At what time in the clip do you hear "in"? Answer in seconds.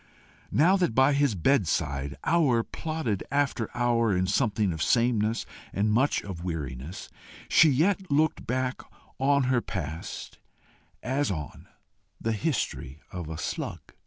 4.17-4.25